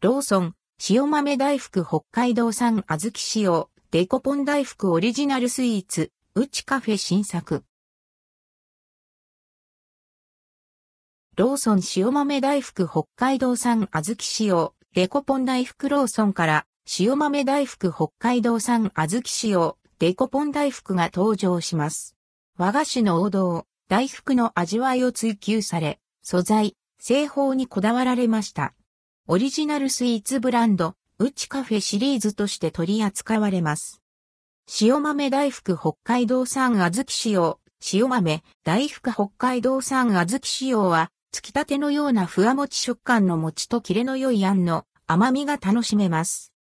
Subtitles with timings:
[0.00, 0.54] ローソン、
[0.88, 7.64] 塩豆大福北海道産小豆使用、デコポン大福オリジナルスイーツ、うちカフェ新作。
[11.36, 16.66] ローソン塩豆大福北海道産小豆使用、デコポン大福ローソンから
[17.00, 22.14] 塩豆大福北海道産小豆使用、デコポン大福が登場します。
[22.56, 28.74] 和菓子の王道、大福の味わいを追求され、素材、製法にこだわられました。
[29.30, 34.00] オリジナルスイーツブランド、うちカフェシリーズとして取り扱われます。
[34.80, 37.60] 塩豆大福北海道産小豆使用、
[37.92, 46.54] 塩豆大福北海道産小豆使用は、つきたてのようなふわもち食感の餅とキレの良いあんの甘みが楽しめます。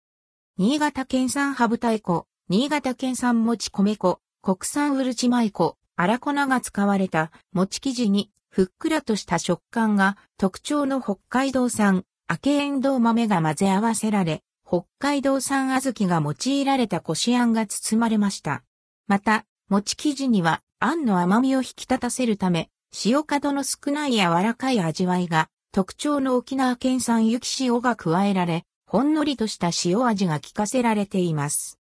[0.58, 18.64] 新潟県産ハブ太鼓、新潟県産餅米粉、国産うるち米粉、粗粉が使われた餅生地にふっくらとした食感が特徴の北海道産明けエンドウ豆が混ぜ合わせられ、北海道産小豆が用いられたこしあんが包まれました。
[19.06, 22.68] また、餅生地には、あんの甘みを引き立たせるため、
[23.04, 31.78] 塩角の少ない柔らかい味わいが、特徴の沖縄県産雪塩が加えられ、ほんのりとした塩味が効かせられています。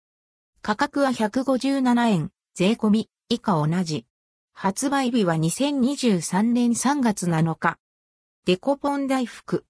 [0.61, 4.07] 価格は157円、税込み、以下同じ。
[4.55, 7.79] 発売日は2023年3月7日。
[8.45, 9.65] デコポン大福。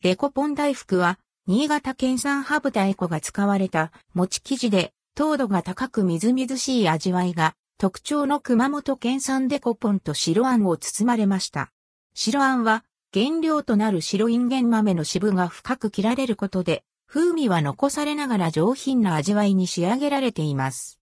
[0.00, 1.18] デコポン大福は、
[1.48, 11.72] 新潟県産ハブ太鼓が使われた餅生地で、糖度が高くみずみずしい味わいが特徴の熊本県産デコポンと白あんを包まれました。
[12.14, 21.00] 白あんは原料となる白インゲン豆の渋が深く切られることで、風味は残されながら上品な味わいに仕上げられています。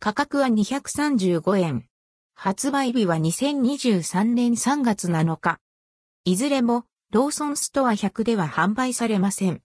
[0.00, 1.86] 価格は235円。
[2.34, 5.60] 発売日は2023年3月7日。
[6.26, 9.56] いずれもローソンストア100では販売されません。